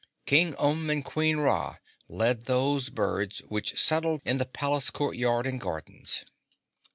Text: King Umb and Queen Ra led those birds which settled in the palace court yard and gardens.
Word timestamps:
King 0.25 0.53
Umb 0.53 0.91
and 0.91 1.05
Queen 1.05 1.37
Ra 1.37 1.75
led 2.09 2.45
those 2.45 2.89
birds 2.89 3.37
which 3.49 3.79
settled 3.79 4.21
in 4.25 4.39
the 4.39 4.47
palace 4.47 4.89
court 4.89 5.15
yard 5.15 5.45
and 5.45 5.61
gardens. 5.61 6.25